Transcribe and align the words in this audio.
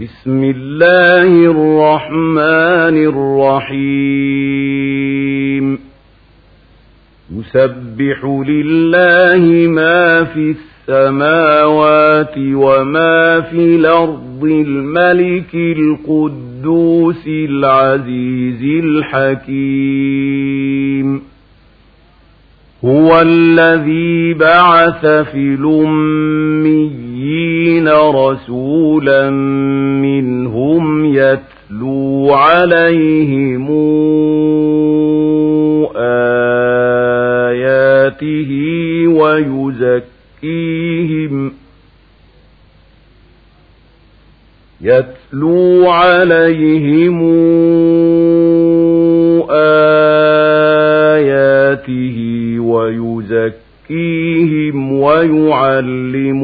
بسم 0.00 0.44
الله 0.44 1.50
الرحمن 1.50 2.96
الرحيم. 3.12 3.84
يسبح 7.36 8.24
لله 8.48 9.68
ما 9.68 10.24
في 10.24 10.54
السماوات 10.88 12.34
وما 12.38 13.40
في 13.40 13.76
الأرض 13.76 14.44
الملك 14.44 15.54
القدوس 15.54 17.26
العزيز 17.26 18.84
الحكيم. 18.84 20.14
هو 22.84 23.20
الذي 23.20 24.34
بعث 24.34 25.06
في 25.06 25.34
الأميين 25.34 27.14
رسولا 27.88 29.30
عليهم 32.32 33.70
آياته 37.54 38.50
ويزكيهم 40.42 41.52
يتلو 44.80 45.88
عليهم 45.88 47.22
آياته 51.24 52.18
ويزكيهم 53.90 54.92
ويعلمهم 54.92 56.38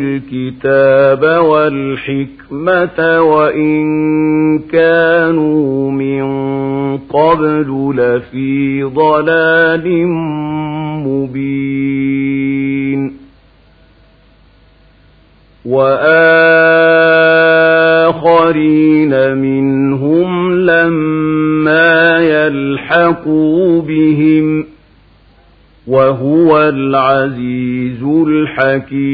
الكتاب 0.00 1.22
والحكمة 1.44 2.98
وإن 3.22 4.13
قبل 7.14 7.94
لفي 7.96 8.82
ضلال 8.82 10.06
مبين. 11.06 12.04
وآخرين 15.64 16.34
منهم 19.36 20.54
لما 20.54 22.18
يلحقوا 22.18 23.82
بهم 23.82 24.66
وهو 25.86 26.60
العزيز 26.60 28.02
الحكيم. 28.02 29.04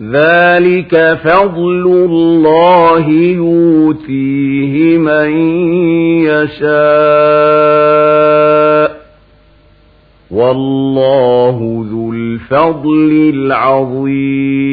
ذلك 0.00 1.18
فضل 1.24 1.86
الله 1.86 3.08
يؤتيه 3.10 4.98
من 4.98 5.30
يشاء 6.26 7.64
والله 10.30 11.86
ذو 11.90 12.12
الفضل 12.12 13.32
العظيم. 13.34 14.64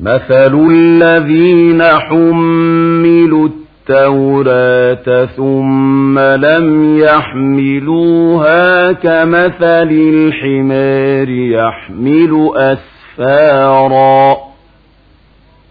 مثل 0.00 0.70
الذين 0.70 1.82
حملوا 1.82 3.48
التوراة 3.90 5.24
ثم 5.24 6.18
لم 6.18 6.98
يحملوها 6.98 8.92
كمثل 8.92 9.90
الحمار 9.92 11.28
يحمل 11.28 12.50
أسفارا. 12.56 14.36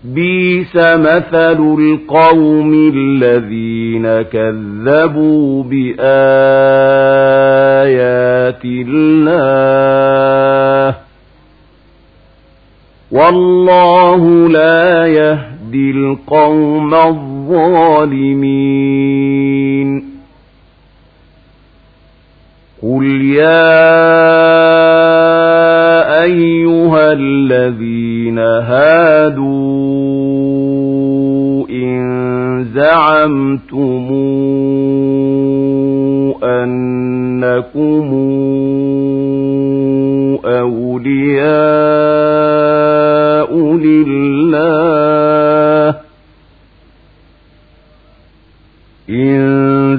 بيس 0.03 0.75
مثل 0.75 1.77
القوم 1.79 2.91
الذين 2.95 4.21
كذبوا 4.21 5.63
بآيات 5.63 5.97
الله. 8.65 9.37
والله 13.11 14.49
لا 14.49 15.07
يهدي 15.07 15.91
القوم 15.91 16.93
الظالمين. 16.93 17.36
قل 22.83 23.05
يا 23.21 23.87
أيها 26.23 27.13
الذين 27.13 28.39
هادوا 28.39 29.47
إن 31.69 32.65
زعمتم 32.73 34.07
أنكم 36.43 38.07
أولياء 40.45 41.76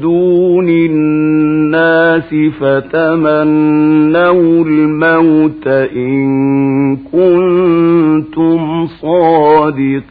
دون 0.00 0.68
الناس 0.68 2.34
فتمنوا 2.60 4.64
الموت 4.64 5.66
إن 5.96 6.26
كنتم 6.96 8.86
صادقين 8.86 10.10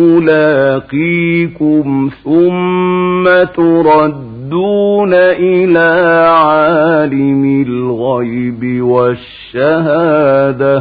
ملاقيكم 0.00 1.86
ثم 2.24 3.24
تردون 3.56 5.14
إلى 5.14 5.90
عالم 6.28 7.64
الغيب 7.68 8.82
والشهادة. 8.82 10.76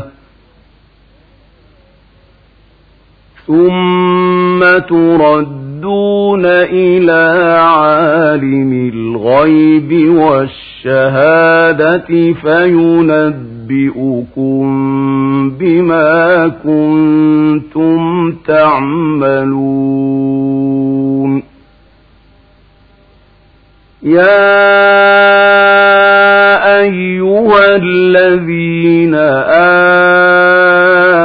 ثم 3.48 4.60
تردون 4.90 6.46
إلى 6.46 7.58
عالم 7.60 8.72
الغيب 9.22 10.10
والشهادة 10.18 12.10
فينبئكم 12.42 13.62
بما 15.50 16.48
كنتم 16.64 18.32
تعملون. 18.48 19.62
يا 24.04 24.62
أيها 26.82 27.76
الذين 27.76 29.16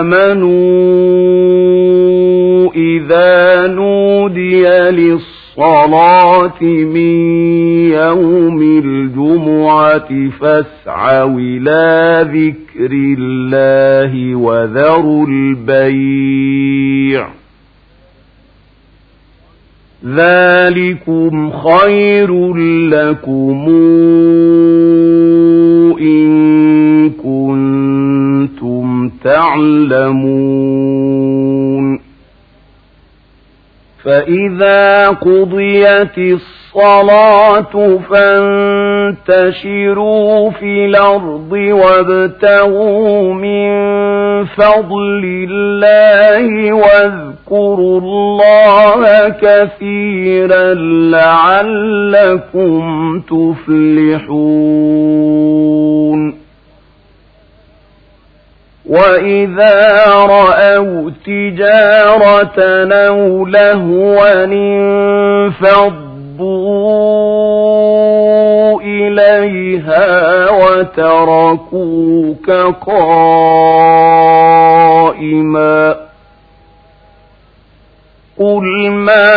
آمنوا 0.00 0.72
إذا 2.75 3.66
نودي 3.66 4.66
للصلاة 4.90 6.62
من 6.62 7.55
يوم 7.96 8.62
الجمعة 8.62 10.31
فاسعوا 10.40 11.40
إلى 11.40 12.26
ذكر 12.32 12.90
الله 12.93 14.34
وذروا 14.34 15.26
البيع. 15.28 17.28
ذلكم 20.06 21.50
خير 21.50 22.54
لكم 22.88 23.69
إن 26.00 27.10
كنتم 27.10 29.10
تعلمون. 29.25 30.87
فإذا 34.04 35.08
قضيت 35.08 36.19
الصلاة 36.19 36.55
فانتشروا 39.19 40.50
في 40.50 40.87
الأرض 40.87 41.52
وابتغوا 41.52 43.34
من 43.34 43.69
فضل 44.44 45.46
الله 45.50 46.73
واذكروا 46.73 48.00
الله 48.00 49.28
كثيرا 49.28 50.75
لعلكم 51.11 52.82
تفلحون 53.20 54.87
وَإِذَا 58.87 60.05
رَأَوْا 60.14 61.11
تِجَارَةً 61.26 62.58
أَوْ 62.93 63.46
لَهْوًا 63.46 64.44
انفَضُّوا 64.44 66.15
إِلَيْهَا 68.82 70.50
وَتَرَكُوكَ 70.50 72.50
قَائِمًا 72.86 74.16
قُلْ 78.38 78.90
مَا 78.90 79.32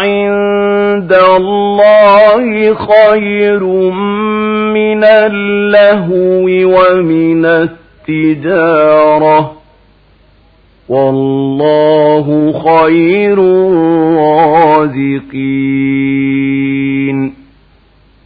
عِندَ 0.00 1.12
اللَّهِ 1.12 2.74
خَيْرٌ 2.74 3.64
مِنَ 4.74 5.04
اللَّهْوِ 5.04 6.44
وَمِنَ 6.64 7.68
التجارة 8.08 9.52
والله 10.88 12.52
خير 12.52 13.38
الرازقين 13.68 15.28